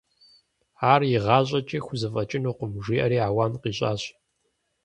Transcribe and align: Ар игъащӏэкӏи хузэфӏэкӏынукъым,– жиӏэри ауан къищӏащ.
Ар 0.91 1.01
игъащӏэкӏи 1.15 1.79
хузэфӏэкӏынукъым,– 1.85 2.71
жиӏэри 2.83 3.17
ауан 3.27 3.53
къищӏащ. 3.61 4.01